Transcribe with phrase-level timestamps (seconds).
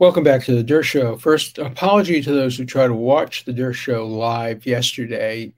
[0.00, 0.82] Welcome back to the Dershow.
[0.82, 1.16] Show.
[1.18, 5.52] First, apology to those who tried to watch the Dershow Show live yesterday.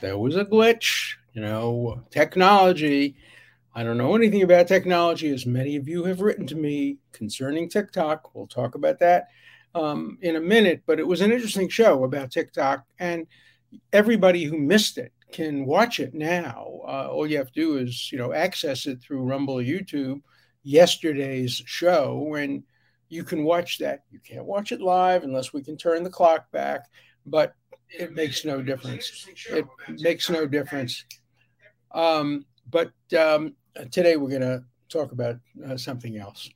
[0.00, 3.14] There was a glitch, you know, technology.
[3.72, 7.68] I don't know anything about technology, as many of you have written to me concerning
[7.68, 8.34] TikTok.
[8.34, 9.28] We'll talk about that
[9.76, 13.28] um, in a minute, but it was an interesting show about TikTok, and
[13.92, 16.80] everybody who missed it can watch it now.
[16.84, 20.20] Uh, all you have to do is, you know, access it through Rumble, YouTube,
[20.64, 22.64] yesterday's show, and
[23.08, 24.04] you can watch that.
[24.10, 26.86] You can't watch it live unless we can turn the clock back,
[27.26, 27.54] but
[27.88, 29.26] it makes no difference.
[29.48, 31.04] It makes no difference.
[31.92, 33.54] Um, but um,
[33.90, 35.36] today we're going to talk about
[35.66, 36.50] uh, something else.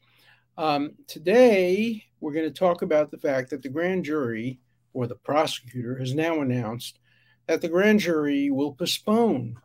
[0.56, 4.58] Um, today we're going to talk about the fact that the grand jury
[4.92, 6.98] or the prosecutor has now announced
[7.46, 9.56] that the grand jury will postpone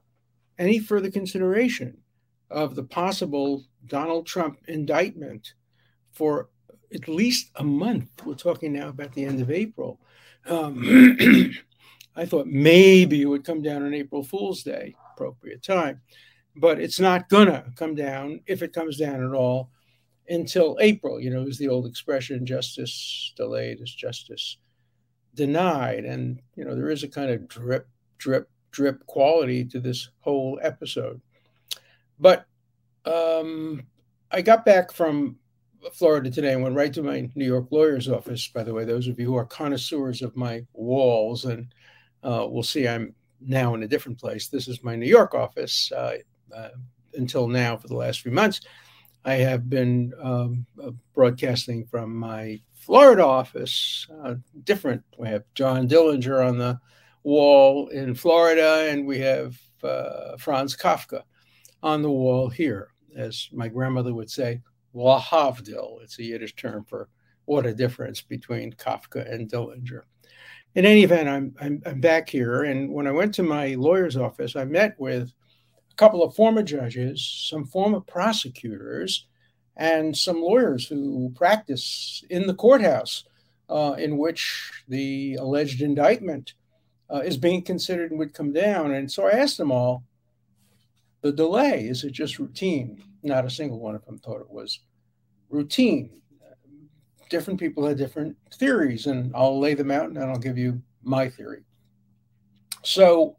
[0.59, 1.98] any further consideration
[2.50, 5.54] of the possible Donald Trump indictment
[6.12, 6.50] for
[6.94, 8.10] at least a month.
[8.26, 10.00] We're talking now about the end of April.
[10.45, 11.17] Um,
[12.16, 16.02] I thought maybe it would come down on April Fool's Day, appropriate time,
[16.56, 19.72] but it's not gonna come down if it comes down at all
[20.30, 21.20] until April.
[21.20, 24.58] You know, is the old expression "justice delayed is justice
[25.34, 27.88] denied," and you know there is a kind of drip,
[28.20, 31.20] drip, drip quality to this whole episode.
[32.20, 32.45] But
[33.06, 33.84] um,
[34.32, 35.38] I got back from
[35.92, 38.48] Florida today and went right to my New York lawyer's office.
[38.48, 41.67] By the way, those of you who are connoisseurs of my walls, and
[42.23, 44.48] uh, we'll see, I'm now in a different place.
[44.48, 45.92] This is my New York office.
[45.92, 46.17] Uh,
[46.56, 46.70] uh,
[47.16, 48.61] until now, for the last few months,
[49.26, 54.08] I have been um, uh, broadcasting from my Florida office.
[54.23, 55.04] Uh, different.
[55.17, 56.80] We have John Dillinger on the
[57.23, 61.23] wall in Florida, and we have uh, Franz Kafka
[61.81, 64.61] on the wall here, as my grandmother would say,
[64.95, 66.02] Lahavdil.
[66.03, 67.09] It's a Yiddish term for
[67.45, 70.03] what a difference between Kafka and Dillinger.
[70.75, 72.63] In any event, I'm, I'm, I'm back here.
[72.63, 75.32] And when I went to my lawyer's office, I met with
[75.92, 79.27] a couple of former judges, some former prosecutors,
[79.76, 83.26] and some lawyers who practice in the courthouse
[83.70, 86.53] uh, in which the alleged indictment
[87.11, 88.93] uh, is being considered and would come down.
[88.93, 90.03] And so I asked them all
[91.21, 93.02] the delay is it just routine?
[93.23, 94.80] Not a single one of them thought it was
[95.50, 96.22] routine.
[97.30, 100.82] Different people had different theories, and I'll lay them out and then I'll give you
[101.02, 101.64] my theory.
[102.83, 103.38] So,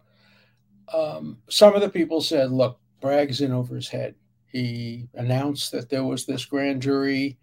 [0.93, 4.15] um, some of the people said, look, Bragg's in over his head.
[4.47, 7.39] He announced that there was this grand jury.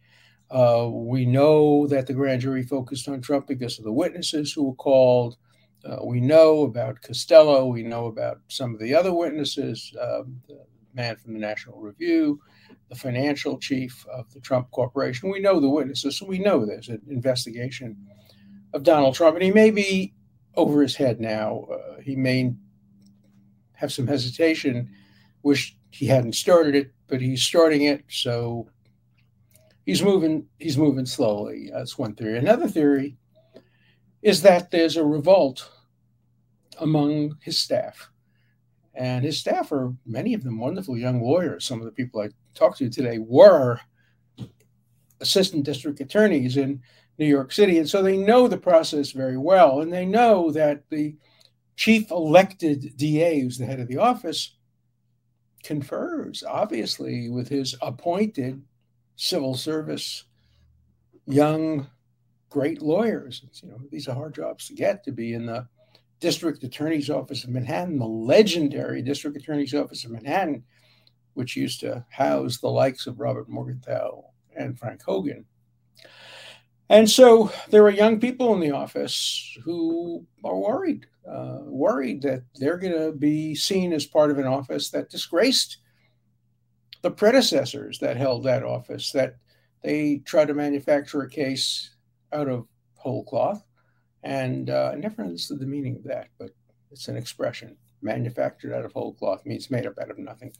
[0.50, 4.64] Uh, we know that the grand jury focused on Trump because of the witnesses who
[4.64, 5.38] were called.
[5.86, 7.68] Uh, we know about Costello.
[7.68, 12.40] We know about some of the other witnesses, um, the man from the National Review,
[12.90, 15.30] the financial chief of the Trump Corporation.
[15.30, 17.98] We know the witnesses, so we know there's an investigation
[18.74, 20.14] of Donald Trump, and he may be
[20.56, 21.66] over his head now.
[21.72, 22.54] Uh, he may
[23.74, 24.90] have some hesitation,
[25.44, 28.70] wish he hadn't started it, but he's starting it, so
[29.86, 30.46] he's moving.
[30.60, 31.70] He's moving slowly.
[31.74, 32.38] That's one theory.
[32.38, 33.18] Another theory
[34.22, 35.70] is that there's a revolt
[36.80, 38.11] among his staff.
[38.94, 41.66] And his staff are many of them wonderful young lawyers.
[41.66, 43.80] Some of the people I talked to today were
[45.22, 46.82] assistant district attorneys in
[47.18, 47.78] New York City.
[47.78, 49.82] And so they know the process very well.
[49.82, 51.16] And they know that the
[51.76, 54.56] chief elected DA, who's the head of the office,
[55.64, 58.62] confers, obviously, with his appointed
[59.16, 60.26] civil service
[61.28, 61.88] young
[62.50, 63.44] great lawyers.
[63.48, 65.68] It's, you know, these are hard jobs to get to be in the
[66.22, 70.64] district attorney's office of Manhattan, the legendary district attorney's office of Manhattan,
[71.34, 74.24] which used to house the likes of Robert Morgenthau
[74.56, 75.46] and Frank Hogan.
[76.90, 82.44] And so there are young people in the office who are worried, uh, worried that
[82.56, 85.78] they're going to be seen as part of an office that disgraced
[87.02, 89.38] the predecessors that held that office, that
[89.84, 91.96] they try to manufacture a case
[92.32, 93.64] out of whole cloth.
[94.24, 96.52] And uh, I never understood the meaning of that, but
[96.92, 97.78] it's an expression.
[98.02, 100.54] Manufactured out of whole cloth means made up out of nothing.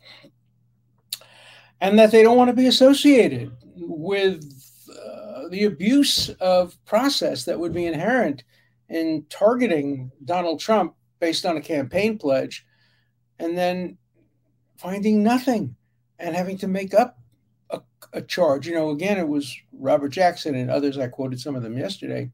[1.80, 4.44] And that they don't want to be associated with
[4.90, 8.44] uh, the abuse of process that would be inherent
[8.90, 12.66] in targeting Donald Trump based on a campaign pledge
[13.40, 13.98] and then
[14.78, 15.76] finding nothing
[16.20, 17.18] and having to make up
[17.70, 17.82] a,
[18.14, 18.68] a, charge.
[18.68, 22.30] You know, again, it was Robert Jackson and others, I quoted some of them yesterday,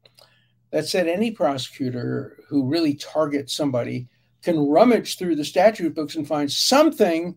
[0.72, 4.08] that said any prosecutor who really targets somebody
[4.42, 7.36] can rummage through the statute books and find something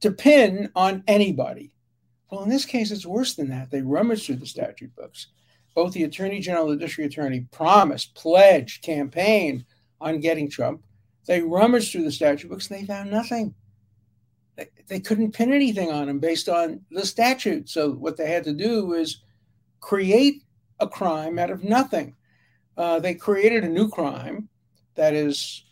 [0.00, 1.72] to pin on anybody.
[2.30, 3.70] Well, in this case, it's worse than that.
[3.70, 5.28] They rummage through the statute books
[5.74, 9.64] both the Attorney General and the District Attorney promised, pledged, campaigned
[10.00, 10.82] on getting Trump.
[11.26, 13.54] They rummaged through the statute books and they found nothing.
[14.56, 17.68] They, they couldn't pin anything on him based on the statute.
[17.68, 19.22] So what they had to do is
[19.80, 20.42] create
[20.80, 22.16] a crime out of nothing.
[22.76, 24.48] Uh, they created a new crime
[24.94, 25.64] that is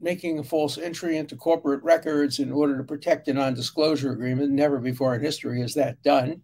[0.00, 4.52] making a false entry into corporate records in order to protect a non disclosure agreement.
[4.52, 6.42] Never before in history is that done.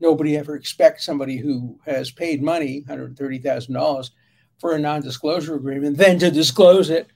[0.00, 4.10] Nobody ever expects somebody who has paid money, $130,000,
[4.58, 7.08] for a non disclosure agreement, then to disclose it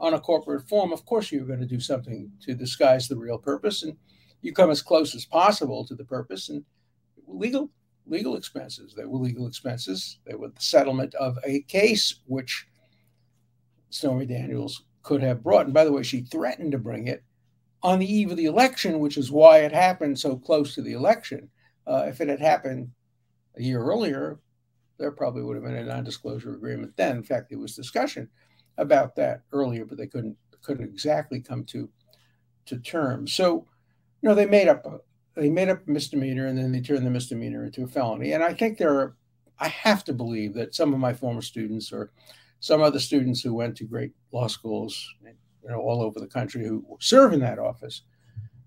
[0.00, 0.92] on a corporate form.
[0.92, 3.96] Of course, you're going to do something to disguise the real purpose, and
[4.42, 6.48] you come as close as possible to the purpose.
[6.48, 6.64] And
[7.26, 7.70] legal
[8.06, 8.94] legal expenses.
[8.94, 10.18] They were legal expenses.
[10.26, 12.66] They were the settlement of a case which
[13.90, 15.66] Stormy Daniels could have brought.
[15.66, 17.22] And by the way, she threatened to bring it
[17.82, 20.92] on the eve of the election, which is why it happened so close to the
[20.92, 21.50] election.
[21.86, 22.90] Uh, if it had happened
[23.56, 24.40] a year earlier,
[24.98, 27.16] there probably would have been a non-disclosure agreement then.
[27.16, 28.28] In fact, there was discussion
[28.78, 31.90] about that earlier, but they couldn't couldn't exactly come to
[32.64, 33.34] to terms.
[33.34, 33.66] So,
[34.22, 35.00] you know, they made up a,
[35.34, 38.32] they made up a misdemeanor and then they turned the misdemeanor into a felony.
[38.32, 39.16] And I think there are,
[39.58, 42.12] I have to believe that some of my former students or
[42.60, 46.66] some other students who went to great law schools, you know, all over the country
[46.66, 48.02] who serve in that office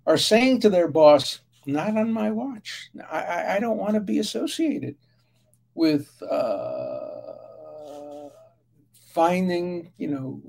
[0.06, 2.90] are saying to their boss, not on my watch.
[3.12, 4.96] I, I don't want to be associated
[5.76, 7.28] with uh,
[9.14, 10.42] finding, you know,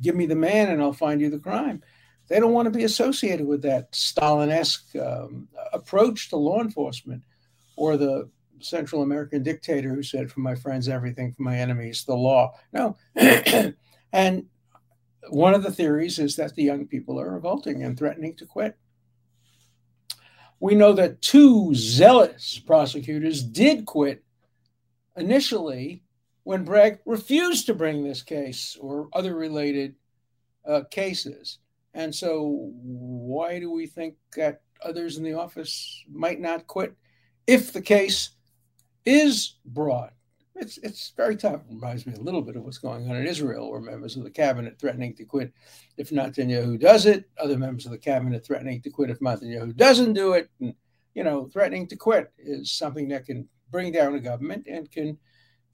[0.00, 1.82] give me the man and I'll find you the crime.
[2.28, 7.22] They don't want to be associated with that Stalin-esque um, approach to law enforcement
[7.76, 8.28] or the
[8.60, 12.96] Central American dictator who said, "For my friends, everything; for my enemies, the law." No,
[14.12, 14.46] and
[15.30, 18.76] one of the theories is that the young people are revolting and threatening to quit.
[20.60, 24.24] We know that two zealous prosecutors did quit
[25.16, 26.02] initially
[26.42, 29.94] when Bragg refused to bring this case or other related
[30.66, 31.58] uh, cases.
[31.94, 36.94] And so, why do we think that others in the office might not quit
[37.46, 38.30] if the case
[39.04, 40.12] is brought?
[40.54, 41.60] It's, it's very tough.
[41.60, 44.24] It reminds me a little bit of what's going on in Israel, where members of
[44.24, 45.52] the cabinet threatening to quit
[45.96, 50.14] if Netanyahu does it, other members of the cabinet threatening to quit if Netanyahu doesn't
[50.14, 50.50] do it.
[50.60, 50.74] And,
[51.14, 55.18] you know, threatening to quit is something that can bring down a government and can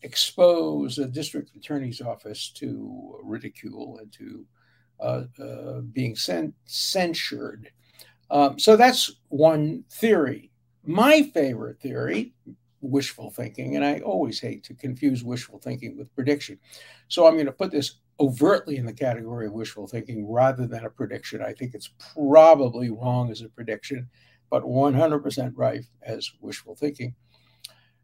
[0.02, 4.44] expose a district attorney's office to ridicule and to
[5.00, 6.16] uh, uh, being
[6.66, 7.70] censured.
[8.30, 10.50] Um, so that's one theory.
[10.84, 12.34] My favorite theory,
[12.80, 16.58] wishful thinking, and I always hate to confuse wishful thinking with prediction.
[17.08, 20.84] So I'm going to put this overtly in the category of wishful thinking rather than
[20.84, 21.42] a prediction.
[21.42, 24.08] I think it's probably wrong as a prediction,
[24.50, 27.14] but 100% right as wishful thinking.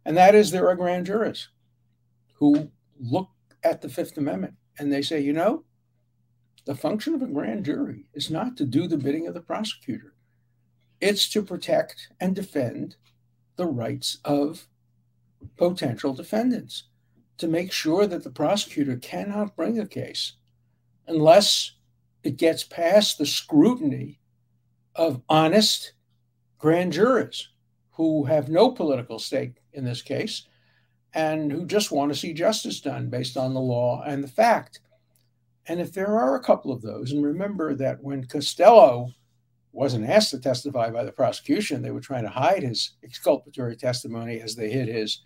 [0.05, 1.49] And that is there are grand jurors
[2.35, 3.29] who look
[3.63, 5.65] at the Fifth Amendment and they say, you know,
[6.65, 10.15] the function of a grand jury is not to do the bidding of the prosecutor,
[11.01, 12.97] it's to protect and defend
[13.57, 14.67] the rights of
[15.57, 16.85] potential defendants,
[17.39, 20.35] to make sure that the prosecutor cannot bring a case
[21.07, 21.73] unless
[22.23, 24.21] it gets past the scrutiny
[24.95, 25.95] of honest
[26.59, 27.49] grand jurors
[27.93, 30.47] who have no political stake in this case
[31.15, 34.81] and who just want to see justice done based on the law and the fact.
[35.71, 39.13] And if there are a couple of those, and remember that when Costello
[39.71, 44.41] wasn't asked to testify by the prosecution, they were trying to hide his exculpatory testimony
[44.41, 45.23] as they hid his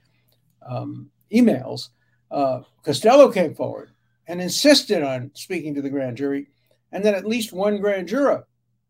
[0.68, 1.88] um, emails.
[2.30, 3.92] Uh, Costello came forward
[4.26, 6.48] and insisted on speaking to the grand jury,
[6.92, 8.46] and then at least one grand juror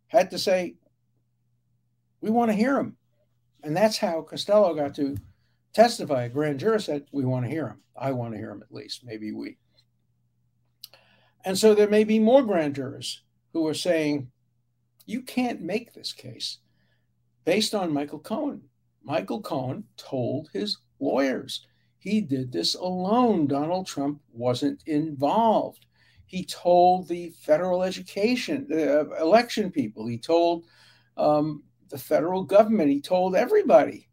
[0.08, 0.74] had to say,
[2.20, 2.96] "We want to hear him,"
[3.62, 5.16] and that's how Costello got to
[5.72, 6.24] testify.
[6.24, 7.80] A grand juror said, "We want to hear him.
[7.96, 9.04] I want to hear him at least.
[9.04, 9.56] Maybe we."
[11.44, 13.22] And so there may be more grand jurors
[13.52, 14.30] who are saying,
[15.06, 16.58] you can't make this case
[17.44, 18.62] based on Michael Cohen.
[19.02, 21.66] Michael Cohen told his lawyers
[21.98, 23.46] he did this alone.
[23.46, 25.86] Donald Trump wasn't involved.
[26.26, 30.64] He told the federal education, uh, election people, he told
[31.16, 34.08] um, the federal government, he told everybody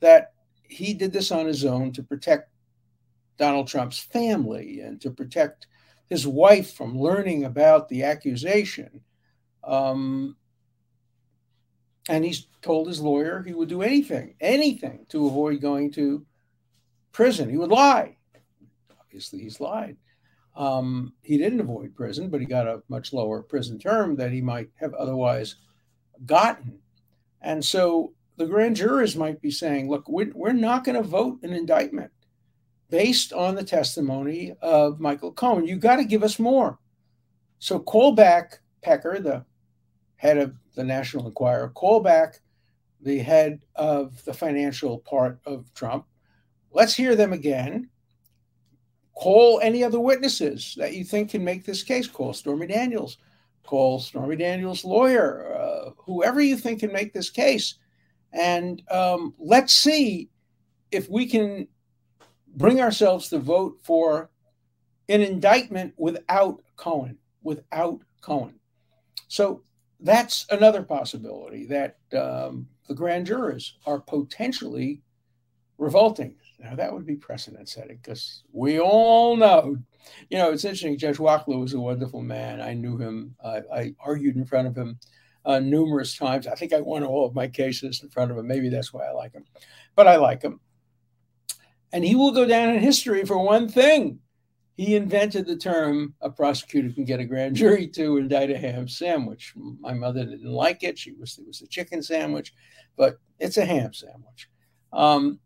[0.00, 2.50] that he did this on his own to protect
[3.38, 5.66] Donald Trump's family and to protect
[6.12, 9.00] his wife from learning about the accusation.
[9.64, 10.36] Um,
[12.06, 16.26] and he's told his lawyer he would do anything, anything to avoid going to
[17.12, 17.48] prison.
[17.48, 18.18] He would lie.
[19.00, 19.96] Obviously, he's lied.
[20.54, 24.42] Um, he didn't avoid prison, but he got a much lower prison term that he
[24.42, 25.54] might have otherwise
[26.26, 26.80] gotten.
[27.40, 31.38] And so the grand jurors might be saying, look, we're, we're not going to vote
[31.42, 32.12] an indictment
[32.92, 35.66] based on the testimony of Michael Cohen.
[35.66, 36.78] You got to give us more.
[37.58, 39.46] So call back Pecker, the
[40.16, 42.40] head of the National Enquirer, call back
[43.00, 46.04] the head of the financial part of Trump.
[46.70, 47.88] Let's hear them again.
[49.14, 52.06] Call any other witnesses that you think can make this case.
[52.06, 53.16] Call Stormy Daniels.
[53.62, 57.76] Call Stormy Daniels' lawyer, uh, whoever you think can make this case.
[58.34, 60.28] And um, let's see
[60.90, 61.68] if we can
[62.54, 64.30] bring ourselves to vote for
[65.08, 68.58] an indictment without Cohen, without Cohen.
[69.28, 69.62] So
[70.00, 75.02] that's another possibility that um, the grand jurors are potentially
[75.78, 76.36] revolting.
[76.58, 79.76] Now, that would be precedent setting because we all know,
[80.30, 80.96] you know, it's interesting.
[80.96, 82.60] Judge Wachtler was a wonderful man.
[82.60, 84.98] I knew him, uh, I argued in front of him
[85.44, 86.46] uh, numerous times.
[86.46, 88.46] I think I won all of my cases in front of him.
[88.46, 89.44] Maybe that's why I like him,
[89.96, 90.60] but I like him.
[91.92, 94.18] And he will go down in history for one thing.
[94.76, 98.88] He invented the term a prosecutor can get a grand jury to indict a ham
[98.88, 99.52] sandwich.
[99.80, 100.98] My mother didn't like it.
[100.98, 102.52] She was it was a chicken sandwich,
[102.96, 104.48] but it's a ham sandwich.
[104.92, 105.38] Um,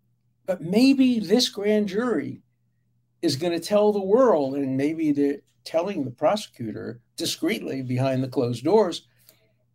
[0.47, 2.43] but maybe this grand jury
[3.21, 8.29] is going to tell the world, and maybe they're telling the prosecutor discreetly behind the
[8.29, 9.07] closed doors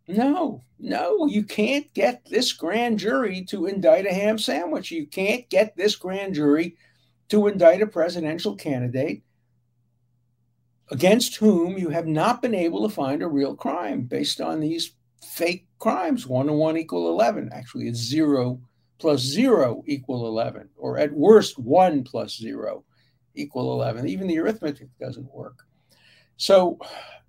[0.08, 4.90] no, no, you can't get this grand jury to indict a ham sandwich.
[4.90, 6.76] You can't get this grand jury
[7.28, 9.22] to indict a presidential candidate
[10.90, 14.94] against whom you have not been able to find a real crime based on these
[15.24, 16.26] fake crimes.
[16.26, 17.50] One and one equal 11.
[17.52, 18.60] Actually, it's zero
[18.98, 22.84] plus zero equal 11, or at worst, one plus zero
[23.34, 24.06] equal 11.
[24.06, 25.64] Even the arithmetic doesn't work.
[26.36, 26.78] So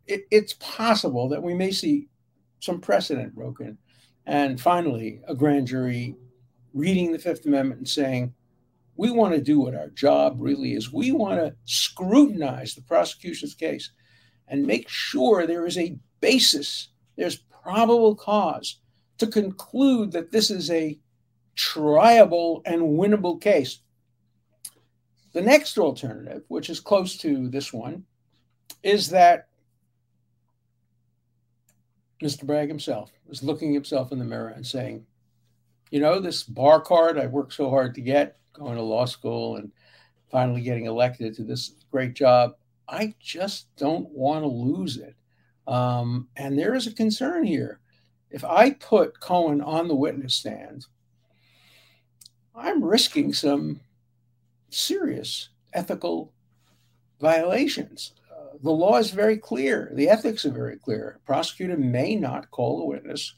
[0.06, 2.08] it, it's possible that we may see
[2.63, 3.77] some precedent broken.
[4.25, 6.15] And finally, a grand jury
[6.74, 8.34] reading the Fifth Amendment and saying,
[8.96, 10.93] we want to do what our job really is.
[10.93, 13.91] We want to scrutinize the prosecution's case
[14.48, 18.79] and make sure there is a basis, there's probable cause
[19.17, 20.98] to conclude that this is a
[21.58, 23.79] triable and winnable case.
[25.34, 28.05] The next alternative, which is close to this one,
[28.84, 29.50] is that
[32.24, 32.46] Mr.
[32.46, 35.06] Bragg himself was looking himself in the mirror and saying,
[35.92, 39.58] you know, this bar card I worked so hard to get, going to law school
[39.58, 39.72] and
[40.32, 42.56] finally getting elected to this great job,
[42.88, 45.15] I just don't want to lose it.
[45.68, 47.80] Um, and there is a concern here.
[48.32, 50.88] If I put Cohen on the witness stand,
[52.56, 53.82] I'm risking some
[54.70, 56.32] serious ethical
[57.20, 58.13] violations
[58.63, 59.91] the law is very clear.
[59.93, 61.17] The ethics are very clear.
[61.17, 63.36] A prosecutor may not call a witness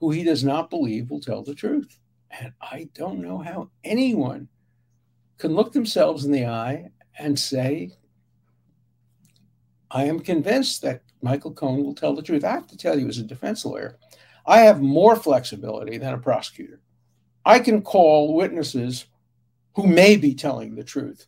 [0.00, 1.98] who he does not believe will tell the truth.
[2.30, 4.48] And I don't know how anyone
[5.38, 7.92] can look themselves in the eye and say,
[9.88, 12.44] I am convinced that Michael Cohen will tell the truth.
[12.44, 13.98] I have to tell you, as a defense lawyer,
[14.46, 16.80] I have more flexibility than a prosecutor.
[17.44, 19.06] I can call witnesses
[19.76, 21.26] who may be telling the truth.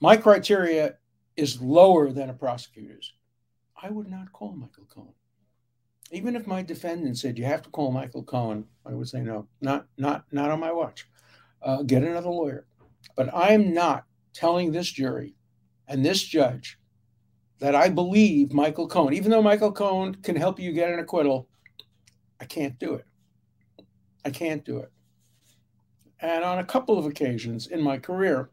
[0.00, 0.94] My criteria
[1.40, 3.14] is lower than a prosecutor's,
[3.82, 5.14] I would not call Michael Cohen.
[6.12, 9.46] Even if my defendant said you have to call Michael Cohen, I would say no,
[9.60, 11.08] not not not on my watch.
[11.62, 12.66] Uh, get another lawyer.
[13.16, 14.04] But I'm not
[14.34, 15.34] telling this jury
[15.88, 16.78] and this judge
[17.58, 21.48] that I believe Michael Cohen, even though Michael Cohen can help you get an acquittal,
[22.40, 23.06] I can't do it.
[24.24, 24.90] I can't do it.
[26.20, 28.50] And on a couple of occasions in my career,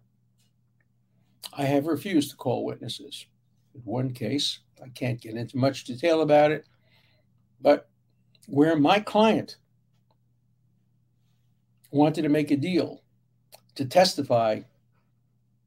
[1.53, 3.25] I have refused to call witnesses.
[3.73, 6.65] In one case, I can't get into much detail about it,
[7.61, 7.89] but
[8.47, 9.57] where my client
[11.91, 13.01] wanted to make a deal
[13.75, 14.61] to testify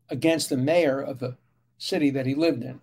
[0.09, 1.37] against the mayor of the
[1.79, 2.81] city that he lived in.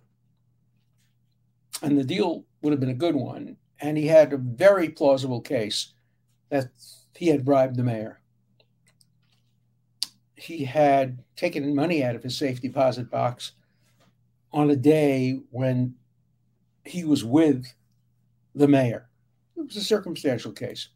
[1.82, 3.56] And the deal would have been a good one.
[3.80, 5.92] And he had a very plausible case
[6.50, 6.70] that
[7.14, 8.20] he had bribed the mayor
[10.38, 13.52] he had taken money out of his safe deposit box
[14.52, 15.94] on a day when
[16.84, 17.66] he was with
[18.54, 19.08] the mayor.
[19.56, 20.88] It was a circumstantial case.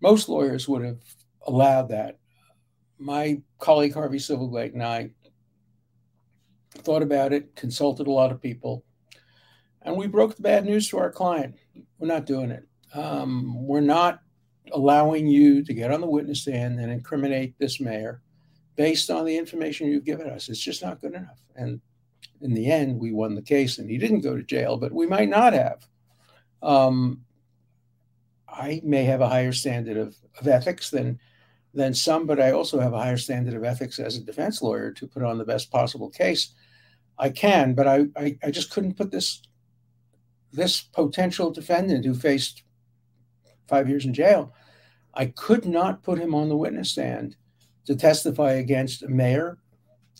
[0.00, 1.00] Most lawyers would have
[1.46, 2.18] allowed that.
[2.98, 5.10] My colleague Harvey Silverglate and I
[6.70, 8.84] thought about it, consulted a lot of people,
[9.82, 11.54] and we broke the bad news to our client.
[11.98, 12.66] We're not doing it.
[12.94, 14.20] Um, we're not
[14.72, 18.22] allowing you to get on the witness stand and incriminate this mayor
[18.76, 20.48] based on the information you've given us.
[20.48, 21.40] It's just not good enough.
[21.54, 21.80] And
[22.40, 25.06] in the end, we won the case and he didn't go to jail, but we
[25.06, 25.86] might not have.
[26.62, 27.22] Um,
[28.48, 31.18] I may have a higher standard of, of ethics than
[31.74, 34.92] than some, but I also have a higher standard of ethics as a defense lawyer
[34.92, 36.54] to put on the best possible case
[37.18, 37.74] I can.
[37.74, 39.42] But I, I, I just couldn't put this
[40.52, 42.62] this potential defendant who faced
[43.68, 44.54] five years in jail,
[45.14, 47.36] I could not put him on the witness stand
[47.86, 49.58] to testify against a mayor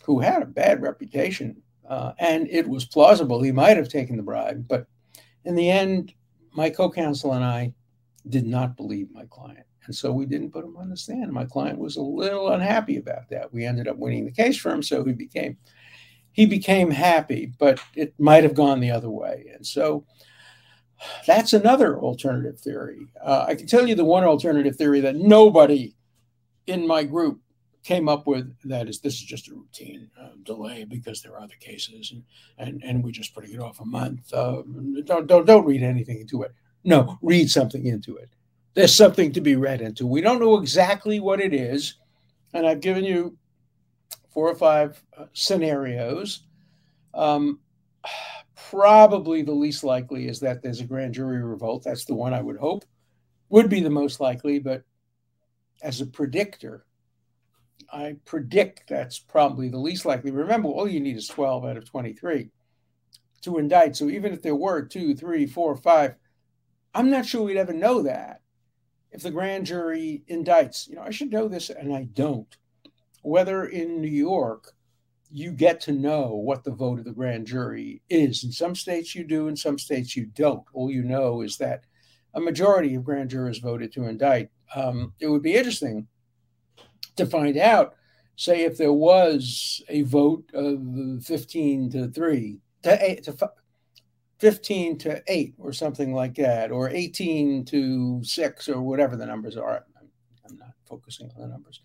[0.03, 1.61] who had a bad reputation.
[1.87, 4.67] Uh, and it was plausible he might have taken the bribe.
[4.67, 4.87] But
[5.45, 6.13] in the end,
[6.53, 7.73] my co counsel and I
[8.27, 9.65] did not believe my client.
[9.85, 11.31] And so we didn't put him on the stand.
[11.31, 13.53] My client was a little unhappy about that.
[13.53, 15.57] We ended up winning the case for him, so he became
[16.33, 19.49] he became happy, but it might have gone the other way.
[19.55, 20.05] And so
[21.25, 23.07] that's another alternative theory.
[23.23, 25.95] Uh, I can tell you the one alternative theory that nobody
[26.67, 27.39] in my group
[27.87, 31.39] came up with that is this is just a routine uh, delay because there are
[31.39, 32.21] other cases and
[32.57, 34.33] and, and we're just putting it off a month.
[34.33, 34.61] Uh,
[35.05, 36.53] don't don't don't read anything into it.
[36.83, 38.29] No, read something into it.
[38.73, 40.05] There's something to be read into.
[40.05, 41.95] We don't know exactly what it is,
[42.53, 43.37] and I've given you
[44.33, 46.43] four or five uh, scenarios.
[47.13, 47.61] Um,
[48.69, 51.85] probably the least likely is that there's a grand jury revolt.
[51.85, 52.83] That's the one I would hope
[53.47, 54.59] would be the most likely.
[54.59, 54.83] But
[55.81, 56.83] as a predictor,
[57.91, 60.31] I predict that's probably the least likely.
[60.31, 62.49] Remember, all you need is 12 out of 23
[63.41, 63.95] to indict.
[63.95, 66.15] So even if there were two, three, four, five,
[66.93, 68.41] I'm not sure we'd ever know that
[69.11, 70.87] if the grand jury indicts.
[70.87, 72.55] You know, I should know this, and I don't
[73.27, 74.73] whether in New York
[75.29, 78.45] you get to know what the vote of the grand jury is.
[78.45, 80.63] In some states you do, in some states you don't.
[80.73, 81.83] All you know is that
[82.33, 84.49] a majority of grand jurors voted to indict.
[84.73, 86.07] Um, it would be interesting
[87.17, 87.95] to find out,
[88.35, 93.51] say, if there was a vote of 15 to 3, to 8, to
[94.39, 99.57] 15 to 8, or something like that, or 18 to 6, or whatever the numbers
[99.57, 99.85] are.
[99.99, 100.09] I'm,
[100.49, 101.81] I'm not focusing on the numbers.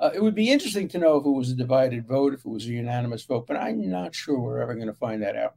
[0.00, 2.48] Uh, it would be interesting to know if it was a divided vote, if it
[2.48, 5.54] was a unanimous vote, but I'm not sure we're ever going to find that out.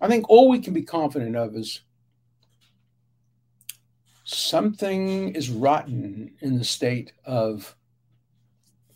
[0.00, 1.80] I think all we can be confident of is
[4.24, 7.74] something is rotten in the state of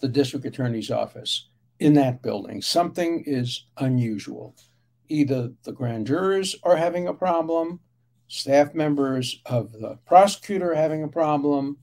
[0.00, 2.60] the district attorney's office in that building.
[2.62, 4.54] Something is unusual.
[5.08, 7.80] Either the grand jurors are having a problem,
[8.28, 11.78] staff members of the prosecutor are having a problem,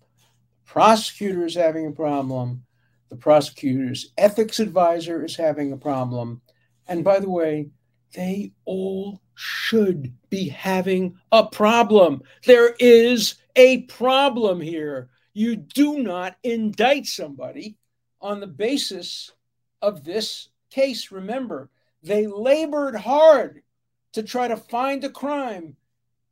[0.65, 2.63] prosecutor is having a problem,
[3.10, 6.41] the prosecutor's ethics advisor is having a problem.
[6.88, 7.69] And by the way,
[8.13, 12.21] they all should be having a problem.
[12.45, 15.10] There is a problem here.
[15.34, 17.77] You do not indict somebody
[18.21, 19.32] on the basis
[19.82, 21.12] of this case.
[21.12, 21.69] Remember,
[22.03, 23.62] they labored hard
[24.13, 25.75] to try to find a crime,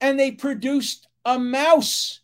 [0.01, 2.21] and they produced a mouse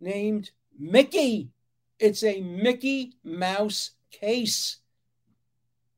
[0.00, 1.50] named Mickey.
[1.98, 4.78] It's a Mickey Mouse case.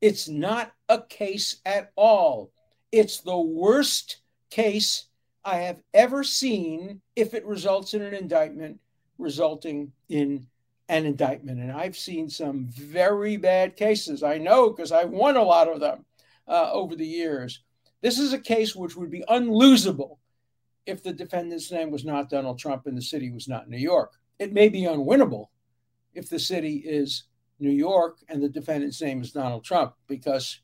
[0.00, 2.50] It's not a case at all.
[2.92, 4.18] It's the worst
[4.50, 5.06] case
[5.44, 8.80] I have ever seen if it results in an indictment,
[9.18, 10.46] resulting in
[10.88, 11.60] an indictment.
[11.60, 14.22] And I've seen some very bad cases.
[14.22, 16.04] I know because I've won a lot of them
[16.46, 17.62] uh, over the years.
[18.00, 20.18] This is a case which would be unlosable
[20.86, 24.14] if the defendant's name was not Donald Trump and the city was not New York.
[24.38, 25.48] It may be unwinnable
[26.14, 27.24] if the city is
[27.60, 30.60] New York and the defendant's name is Donald Trump because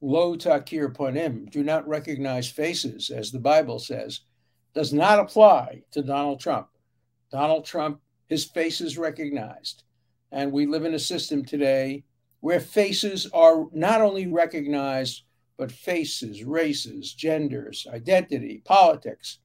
[0.00, 4.22] lo takir ponim, do not recognize faces, as the Bible says,
[4.74, 6.68] does not apply to Donald Trump.
[7.30, 8.00] Donald Trump,
[8.32, 9.84] his face is recognized.
[10.30, 12.04] And we live in a system today
[12.40, 15.22] where faces are not only recognized,
[15.56, 19.38] but faces, races, genders, identity, politics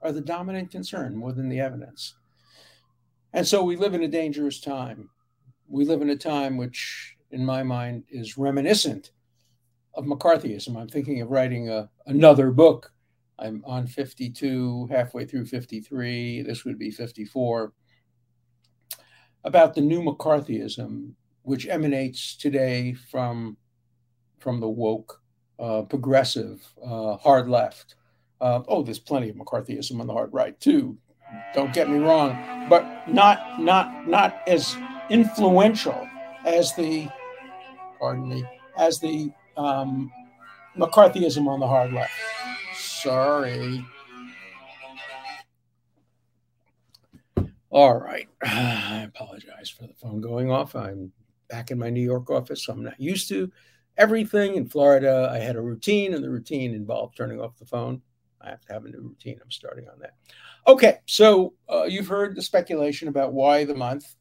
[0.00, 2.14] are the dominant concern more than the evidence.
[3.32, 5.10] And so we live in a dangerous time.
[5.68, 9.12] We live in a time which, in my mind, is reminiscent
[9.94, 10.76] of McCarthyism.
[10.76, 12.92] I'm thinking of writing a, another book.
[13.38, 16.42] I'm on 52, halfway through 53.
[16.42, 17.72] This would be 54.
[19.48, 23.56] About the new McCarthyism, which emanates today from,
[24.40, 25.22] from the woke,
[25.58, 27.94] uh, progressive, uh, hard left.
[28.42, 30.98] Uh, oh, there's plenty of McCarthyism on the hard right too.
[31.54, 34.76] Don't get me wrong, but not not not as
[35.08, 36.06] influential
[36.44, 37.08] as the,
[37.98, 38.44] pardon me,
[38.76, 40.12] as the um,
[40.76, 42.12] McCarthyism on the hard left.
[42.74, 43.82] Sorry.
[47.70, 48.28] All right.
[48.42, 50.74] I apologize for the phone going off.
[50.74, 51.12] I'm
[51.48, 53.50] back in my New York office, so I'm not used to
[53.96, 54.56] everything.
[54.56, 58.00] In Florida, I had a routine, and the routine involved turning off the phone.
[58.40, 59.38] I have to have a new routine.
[59.42, 60.14] I'm starting on that.
[60.66, 64.14] Okay, so uh, you've heard the speculation about why the month.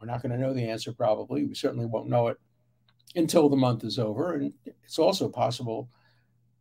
[0.00, 1.44] We're not going to know the answer probably.
[1.44, 2.36] We certainly won't know it
[3.14, 4.34] until the month is over.
[4.34, 4.52] And
[4.84, 5.88] it's also possible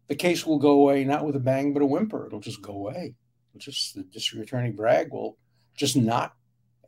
[0.08, 2.28] the case will go away not with a bang but a whimper.
[2.28, 3.14] It'll just go away.
[3.54, 5.38] It'll just the district attorney Bragg will
[5.76, 6.34] just not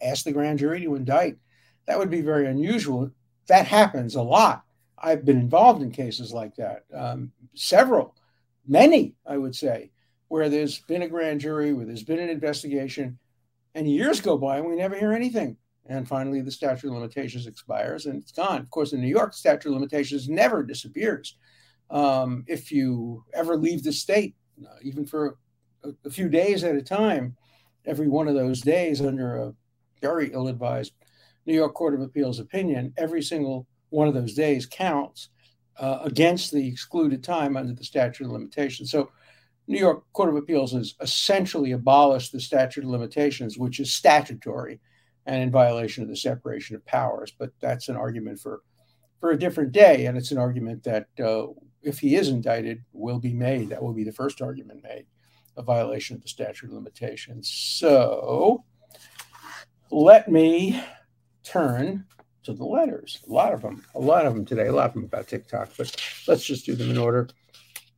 [0.01, 1.37] ask the grand jury to indict.
[1.85, 3.11] That would be very unusual.
[3.47, 4.63] That happens a lot.
[4.97, 8.15] I've been involved in cases like that, um, several,
[8.67, 9.91] many, I would say,
[10.27, 13.19] where there's been a grand jury, where there's been an investigation,
[13.75, 15.57] and years go by and we never hear anything.
[15.85, 18.59] And finally, the statute of limitations expires and it's gone.
[18.59, 21.37] Of course, in New York, the statute of limitations never disappears.
[21.89, 25.37] Um, if you ever leave the state, uh, even for
[25.83, 27.37] a, a few days at a time,
[27.87, 29.53] every one of those days under a
[30.01, 30.93] very ill advised
[31.45, 35.29] New York Court of Appeals opinion, every single one of those days counts
[35.79, 38.91] uh, against the excluded time under the statute of limitations.
[38.91, 39.09] So,
[39.69, 44.79] New York Court of Appeals has essentially abolished the statute of limitations, which is statutory
[45.25, 47.33] and in violation of the separation of powers.
[47.37, 48.61] But that's an argument for
[49.19, 51.47] for a different day, and it's an argument that uh,
[51.81, 53.69] if he is indicted, will be made.
[53.69, 55.05] That will be the first argument made,
[55.57, 57.49] a violation of the statute of limitations.
[57.49, 58.63] So
[59.91, 60.81] let me
[61.43, 62.05] turn
[62.43, 63.19] to the letters.
[63.27, 65.71] A lot of them, a lot of them today, a lot of them about TikTok,
[65.77, 65.93] but
[66.27, 67.27] let's just do them in order.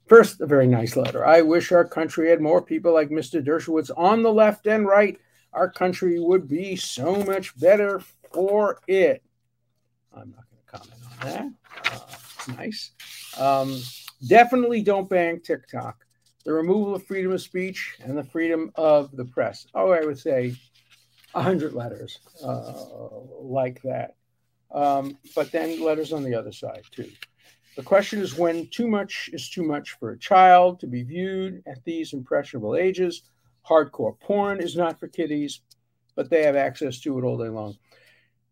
[0.07, 1.23] First, a very nice letter.
[1.25, 3.45] I wish our country had more people like Mr.
[3.45, 5.19] Dershowitz on the left and right.
[5.53, 9.21] Our country would be so much better for it.
[10.11, 11.93] I'm not going to comment on that.
[11.93, 12.91] Uh, nice.
[13.37, 13.79] Um,
[14.27, 16.05] definitely don't ban TikTok.
[16.49, 19.67] The removal of freedom of speech and the freedom of the press.
[19.75, 20.55] Oh, I would say
[21.33, 22.73] 100 letters uh,
[23.39, 24.15] like that.
[24.71, 27.11] Um, but then letters on the other side, too.
[27.75, 31.61] The question is when too much is too much for a child to be viewed
[31.67, 33.21] at these impressionable ages.
[33.63, 35.61] Hardcore porn is not for kiddies,
[36.15, 37.77] but they have access to it all day long.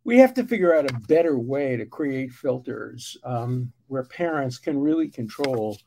[0.07, 4.79] We have to figure out a better way to create filters um, where parents can
[4.79, 5.77] really control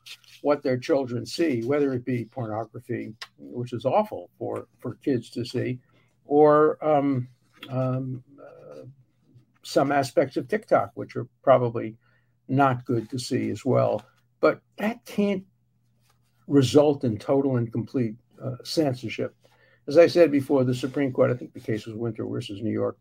[0.43, 5.43] what their children see, whether it be pornography, which is awful for, for kids to
[5.43, 5.79] see,
[6.25, 7.29] or um,
[7.71, 8.83] um, uh,
[9.63, 11.97] some aspects of TikTok, which are probably
[12.47, 14.03] not good to see as well.
[14.39, 15.45] But that can't
[16.45, 19.35] result in total and complete uh, censorship.
[19.87, 22.69] As I said before, the Supreme Court, I think the case was Winter versus New
[22.69, 22.99] York,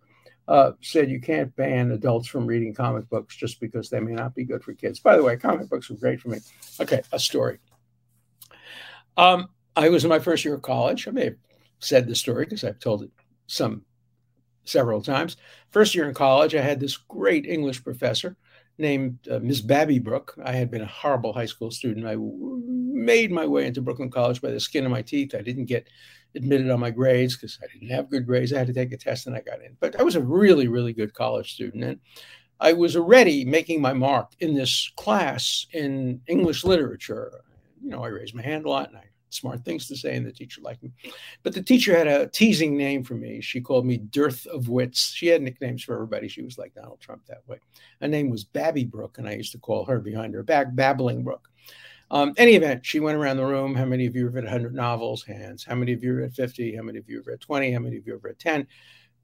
[0.48, 4.35] uh, said you can't ban adults from reading comic books just because they may not
[4.35, 4.98] be good for kids.
[4.98, 6.38] By the way, comic books were great for me.
[6.81, 7.59] Okay, a story.
[9.16, 11.07] Um, I was in my first year of college.
[11.07, 11.37] I may have
[11.79, 13.11] said the story because I've told it
[13.46, 13.85] some
[14.64, 15.37] several times.
[15.70, 18.37] First year in college, I had this great English professor
[18.79, 20.35] named uh, Miss Babby Brook.
[20.42, 22.07] I had been a horrible high school student.
[22.07, 22.16] I
[23.01, 25.35] made my way into Brooklyn College by the skin of my teeth.
[25.35, 25.89] I didn't get
[26.35, 28.53] admitted on my grades because I didn't have good grades.
[28.53, 29.77] I had to take a test and I got in.
[29.81, 31.83] But I was a really, really good college student.
[31.83, 31.99] And
[32.61, 37.43] I was already making my mark in this class in English literature.
[37.83, 40.17] You know, I raised my hand a lot and I had smart things to say,
[40.17, 40.93] and the teacher liked me.
[41.43, 43.41] But the teacher had a teasing name for me.
[43.41, 45.13] She called me Dearth of Wits.
[45.13, 46.29] She had nicknames for everybody.
[46.29, 47.59] She was like Donald Trump that way.
[48.01, 51.25] Her name was Babby Brook, and I used to call her behind her back Babbling
[51.25, 51.50] Brook.
[52.11, 53.75] Um, any event, she went around the room.
[53.75, 55.23] How many of you have read 100 novels?
[55.23, 55.62] Hands.
[55.64, 56.75] How many of you have read 50?
[56.75, 57.73] How many of you have read 20?
[57.73, 58.66] How many of you have read 10?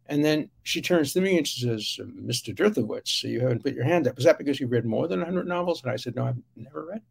[0.08, 2.54] And then she turns to me and she says, Mr.
[2.54, 4.18] Derthowitz, so you haven't put your hand up.
[4.18, 5.82] Is that because you've read more than 100 novels?
[5.82, 7.02] And I said, No, I've never read.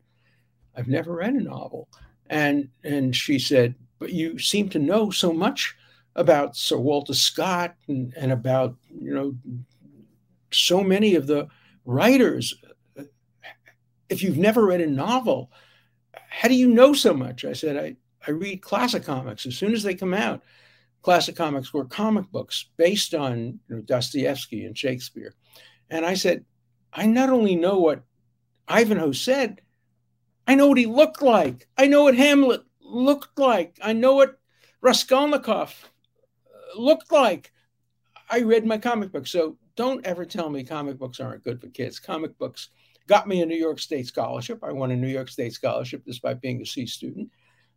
[0.78, 1.90] I've never read a novel.
[2.30, 5.76] And and she said, but you seem to know so much
[6.16, 9.36] about Sir Walter Scott and, and about you know
[10.52, 11.48] so many of the
[11.86, 12.54] writers.
[14.10, 15.52] If you've never read a novel,
[16.36, 17.46] how do you know so much?
[17.46, 17.96] I said, I,
[18.28, 20.44] I read classic comics as soon as they come out.
[21.02, 25.34] Classic comics were comic books based on you know, Dostoevsky and Shakespeare.
[25.90, 26.44] And I said,
[26.92, 28.04] I not only know what
[28.68, 29.62] Ivanhoe said,
[30.46, 31.70] I know what he looked like.
[31.78, 33.80] I know what Hamlet looked like.
[33.82, 34.38] I know what
[34.82, 35.90] Raskolnikov
[36.48, 37.54] uh, looked like.
[38.30, 39.26] I read my comic book.
[39.26, 41.98] So don't ever tell me comic books aren't good for kids.
[41.98, 42.70] Comic books
[43.08, 44.64] got me a New York State scholarship.
[44.64, 47.30] I won a New York State scholarship despite being a C student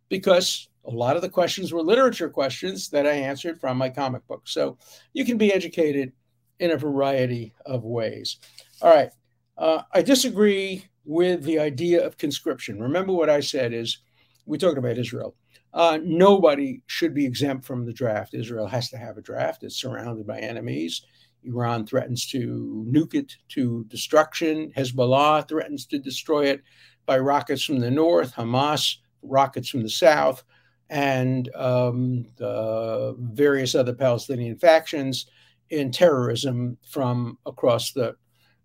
[0.09, 4.25] because a lot of the questions were literature questions that I answered from my comic
[4.27, 4.41] book.
[4.45, 4.77] So
[5.13, 6.13] you can be educated
[6.59, 8.37] in a variety of ways.
[8.81, 9.11] All right.
[9.57, 12.79] Uh, I disagree with the idea of conscription.
[12.79, 13.99] Remember what I said is
[14.45, 15.35] we talked about Israel.
[15.73, 18.33] Uh, nobody should be exempt from the draft.
[18.33, 19.63] Israel has to have a draft.
[19.63, 21.03] It's surrounded by enemies.
[21.43, 24.71] Iran threatens to nuke it to destruction.
[24.75, 26.61] Hezbollah threatens to destroy it
[27.05, 28.33] by rockets from the north.
[28.33, 30.43] Hamas rockets from the south
[30.89, 32.25] and um,
[33.19, 35.27] various other Palestinian factions
[35.69, 38.15] in terrorism from across the,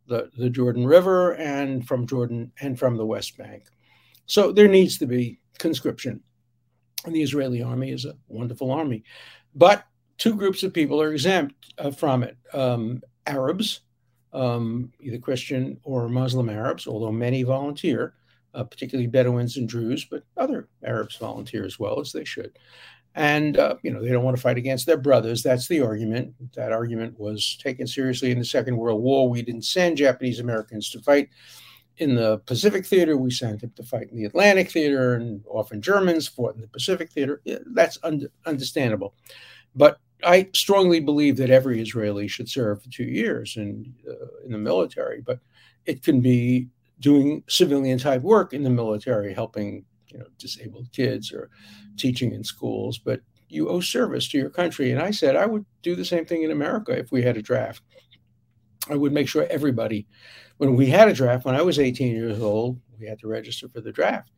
[0.07, 3.65] the, the Jordan River and from Jordan and from the West Bank.
[4.27, 6.21] So there needs to be conscription.
[7.05, 9.05] And the Israeli army is a wonderful army.
[9.55, 9.85] But
[10.19, 13.81] two groups of people are exempt uh, from it um, Arabs,
[14.33, 18.15] um, either Christian or Muslim Arabs, although many volunteer,
[18.55, 22.59] uh, particularly Bedouins and Druze, but other Arabs volunteer as well as they should.
[23.17, 25.43] And, uh, you know, they don't want to fight against their brothers.
[25.43, 26.35] That's the argument.
[26.55, 29.29] That argument was taken seriously in the Second World War.
[29.29, 31.29] We didn't send Japanese Americans to fight
[31.99, 33.17] in the Pacific Theater.
[33.17, 36.67] We sent them to fight in the Atlantic Theater, and often Germans fought in the
[36.67, 37.41] Pacific Theater.
[37.73, 39.15] That's un- understandable.
[39.75, 44.53] But I strongly believe that every Israeli should serve for two years in, uh, in
[44.53, 45.41] the military, but
[45.87, 46.69] it can be
[47.01, 51.51] doing civilian type work in the military, helping you know disabled kids or
[51.97, 54.93] teaching in schools, but you owe service to your country.
[54.93, 57.43] And I said I would do the same thing in America if we had a
[57.43, 57.83] draft.
[58.89, 60.07] I would make sure everybody,
[60.59, 63.69] when we had a draft, when I was 18 years old, we had to register
[63.69, 64.31] for the draft.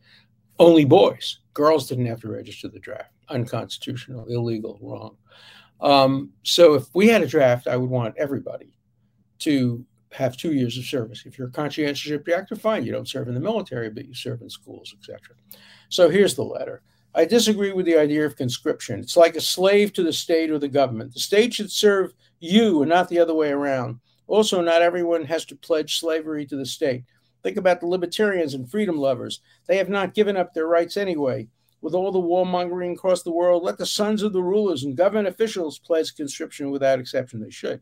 [0.59, 3.11] Only boys, girls didn't have to register the draft.
[3.29, 5.17] Unconstitutional, illegal, wrong.
[5.81, 8.79] Um, so if we had a draft, I would want everybody
[9.41, 11.25] to have two years of service.
[11.27, 14.41] If you're a conscientious objector, fine, you don't serve in the military, but you serve
[14.41, 15.37] in schools, etc.
[15.89, 16.83] So here's the letter.
[17.15, 19.01] I disagree with the idea of conscription.
[19.01, 21.15] It's like a slave to the state or the government.
[21.15, 24.01] The state should serve you and not the other way around.
[24.27, 27.05] Also, not everyone has to pledge slavery to the state.
[27.43, 29.41] Think about the libertarians and freedom lovers.
[29.67, 31.49] They have not given up their rights anyway.
[31.87, 35.29] With all the warmongering across the world, let the sons of the rulers and government
[35.29, 37.39] officials pledge conscription without exception.
[37.41, 37.81] They should.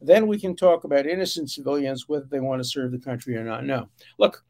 [0.00, 3.44] Then we can talk about innocent civilians, whether they want to serve the country or
[3.44, 3.66] not.
[3.66, 3.90] No.
[4.18, 4.42] Look,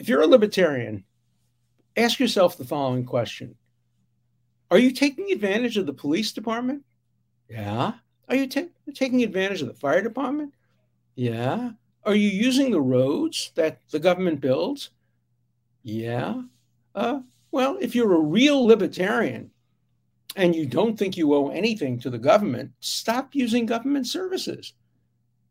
[0.00, 1.04] if you're a libertarian,
[1.96, 3.54] ask yourself the following question
[4.72, 6.82] Are you taking advantage of the police department?
[7.48, 7.92] Yeah.
[8.28, 10.54] Are you t- taking advantage of the fire department?
[11.14, 11.70] Yeah.
[12.02, 14.90] Are you using the roads that the government builds?
[15.84, 16.42] Yeah.
[16.96, 19.50] Uh, well, if you're a real libertarian
[20.36, 24.74] and you don't think you owe anything to the government, stop using government services.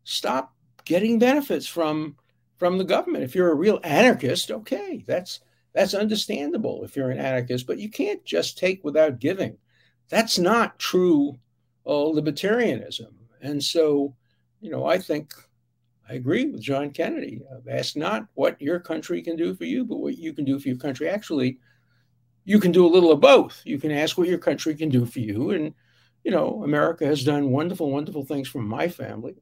[0.04, 2.16] Stop getting benefits from
[2.56, 3.24] from the government.
[3.24, 5.40] If you're a real anarchist, okay, that's
[5.72, 9.56] that's understandable if you're an anarchist, but you can't just take without giving.
[10.08, 11.38] That's not true
[11.86, 13.12] uh, libertarianism.
[13.40, 14.14] And so,
[14.60, 15.32] you know, I think
[16.08, 17.40] I agree with John Kennedy.
[17.70, 20.68] Ask not what your country can do for you, but what you can do for
[20.68, 21.08] your country.
[21.08, 21.58] Actually,
[22.44, 23.60] you can do a little of both.
[23.64, 25.50] You can ask what your country can do for you.
[25.50, 25.74] And,
[26.24, 29.34] you know, America has done wonderful, wonderful things for my family.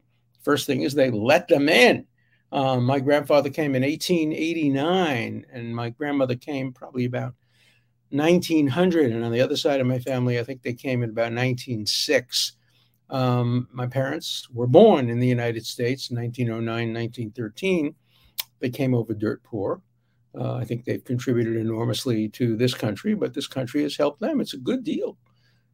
[0.43, 2.07] First thing is they let them in.
[2.51, 7.35] Um, my grandfather came in 1889, and my grandmother came probably about
[8.11, 9.13] 1900.
[9.13, 12.53] And on the other side of my family, I think they came in about 1906.
[13.11, 17.95] Um, my parents were born in the United States in 1909, 1913.
[18.61, 19.83] They came over dirt poor.
[20.35, 24.41] Uh, I think they've contributed enormously to this country, but this country has helped them.
[24.41, 25.17] It's a good deal.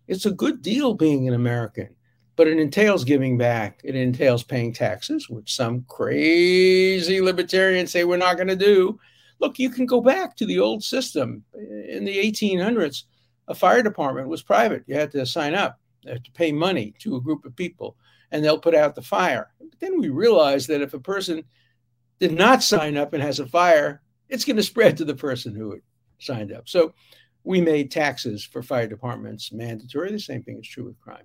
[0.07, 1.95] It's a good deal being an American,
[2.37, 3.81] but it entails giving back.
[3.85, 8.99] It entails paying taxes, which some crazy libertarians say we're not going to do.
[9.41, 11.45] Look, you can go back to the old system.
[11.89, 13.05] In the 1800s,
[13.49, 14.85] a fire department was private.
[14.87, 17.97] You had to sign up, to pay money to a group of people,
[18.31, 19.51] and they'll put out the fire.
[19.59, 21.45] But then we realized that if a person
[22.21, 25.55] did not sign up and has a fire, it's going to spread to the person
[25.55, 25.81] who
[26.19, 26.69] signed up.
[26.69, 26.95] So
[27.45, 30.11] we made taxes for fire departments mandatory.
[30.11, 31.25] The same thing is true with crime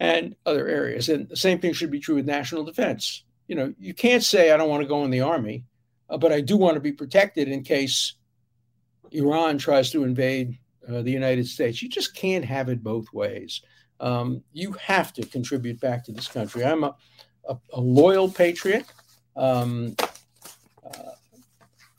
[0.00, 1.08] and other areas.
[1.08, 3.24] And the same thing should be true with national defense.
[3.48, 5.64] You know, you can't say, I don't want to go in the army,
[6.10, 8.14] uh, but I do want to be protected in case
[9.10, 11.82] Iran tries to invade uh, the United States.
[11.82, 13.62] You just can't have it both ways.
[14.00, 16.64] Um, you have to contribute back to this country.
[16.64, 16.94] I'm a,
[17.48, 18.86] a, a loyal patriot.
[19.36, 19.96] Um,
[20.84, 21.12] uh,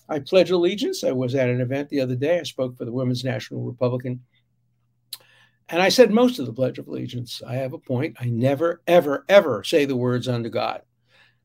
[0.08, 1.04] I pledge allegiance.
[1.04, 2.40] I was at an event the other day.
[2.40, 4.22] I spoke for the Women's National Republican.
[5.70, 7.42] And I said most of the Pledge of Allegiance.
[7.46, 8.18] I have a point.
[8.20, 10.84] I never, ever, ever say the words unto God.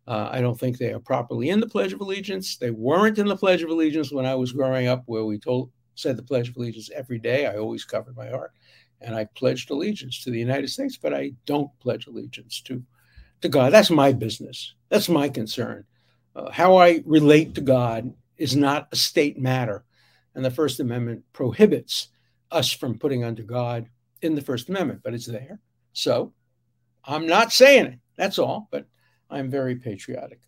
[0.06, 2.56] Uh, I don't think they are properly in the Pledge of Allegiance.
[2.56, 5.70] They weren't in the Pledge of Allegiance when I was growing up, where we told
[5.94, 7.46] said the Pledge of Allegiance every day.
[7.46, 8.52] I always covered my heart,
[9.00, 12.82] and I pledged allegiance to the United States, but I don't pledge allegiance to
[13.40, 13.72] to God.
[13.72, 14.74] That's my business.
[14.90, 15.84] That's my concern.
[16.36, 19.84] Uh, how I relate to God is not a state matter.
[20.34, 22.08] And the First Amendment prohibits
[22.50, 23.88] us from putting under God
[24.22, 25.60] in the First Amendment, but it's there.
[25.92, 26.32] So
[27.04, 27.98] I'm not saying it.
[28.16, 28.86] That's all, but
[29.28, 30.40] I'm very patriotic.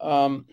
[0.00, 0.46] Um,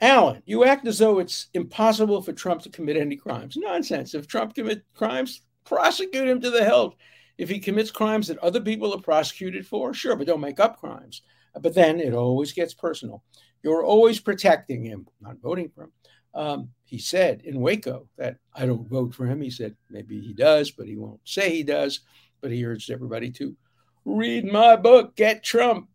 [0.00, 3.56] Alan, you act as though it's impossible for Trump to commit any crimes.
[3.56, 4.14] Nonsense.
[4.14, 6.96] If Trump commits crimes, prosecute him to the hilt.
[7.38, 10.78] If he commits crimes that other people are prosecuted for, sure, but don't make up
[10.78, 11.22] crimes.
[11.60, 13.22] But then it always gets personal.
[13.62, 15.92] You're always protecting him, not voting for him.
[16.34, 19.40] Um, he said in Waco that I don't vote for him.
[19.40, 22.00] He said maybe he does, but he won't say he does.
[22.40, 23.56] But he urged everybody to
[24.04, 25.88] read my book, Get Trump.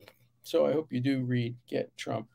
[0.44, 2.28] So I hope you do read Get Trump.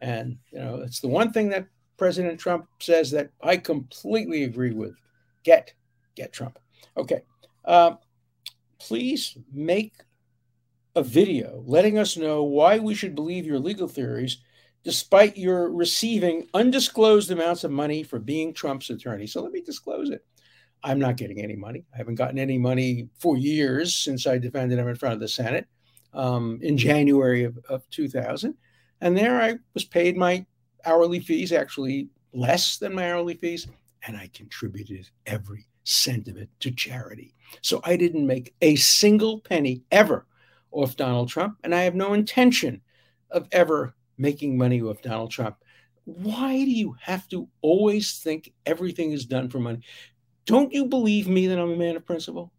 [0.00, 4.72] And, you know, it's the one thing that President Trump says that I completely agree
[4.72, 4.94] with.
[5.44, 5.72] Get,
[6.16, 6.58] get Trump.
[6.96, 7.22] Okay.
[7.64, 7.94] Uh,
[8.78, 9.94] please make
[10.96, 14.38] a video letting us know why we should believe your legal theories
[14.84, 19.26] despite your receiving undisclosed amounts of money for being Trump's attorney.
[19.26, 20.24] So let me disclose it.
[20.82, 21.86] I'm not getting any money.
[21.94, 25.28] I haven't gotten any money for years since I defended him in front of the
[25.28, 25.66] Senate
[26.12, 28.54] um, in January of, of 2000.
[29.00, 30.44] And there I was paid my
[30.84, 33.66] hourly fees, actually less than my hourly fees,
[34.06, 37.34] and I contributed every cent of it to charity.
[37.62, 40.26] So I didn't make a single penny ever
[40.74, 42.82] off Donald Trump, and I have no intention
[43.30, 45.56] of ever making money off Donald Trump.
[46.04, 49.80] Why do you have to always think everything is done for money?
[50.46, 52.52] Don't you believe me that I'm a man of principle?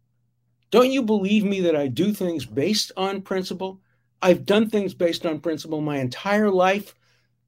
[0.70, 3.80] Don't you believe me that I do things based on principle?
[4.20, 6.94] I've done things based on principle my entire life.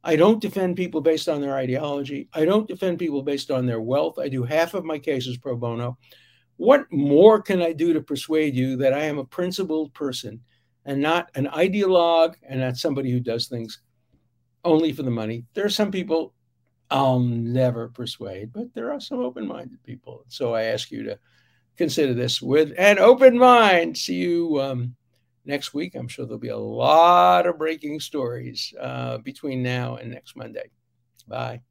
[0.05, 2.29] I don't defend people based on their ideology.
[2.33, 4.19] I don't defend people based on their wealth.
[4.19, 5.99] I do half of my cases pro bono.
[6.57, 10.41] What more can I do to persuade you that I am a principled person
[10.89, 13.81] and not an ideologue and not somebody who does things
[14.65, 15.45] only for the money?
[15.55, 16.35] There are some people
[16.91, 20.25] I'll never persuade, but there are some open minded people.
[20.29, 21.19] So I ask you to
[21.77, 23.97] consider this with an open mind.
[23.97, 24.61] See you.
[24.61, 24.97] Um,
[25.49, 25.97] next week.
[25.97, 30.71] I'm sure there'll be a lot of breaking stories uh, between now and next Monday.
[31.27, 31.63] Bye.